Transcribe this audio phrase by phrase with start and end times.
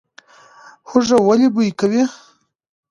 [0.89, 2.03] هوږه ولې بوی کوي؟